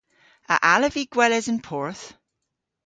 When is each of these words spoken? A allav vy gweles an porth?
A 0.53 0.55
allav 0.73 0.93
vy 0.95 1.03
gweles 1.13 1.45
an 1.51 1.59
porth? 1.67 2.05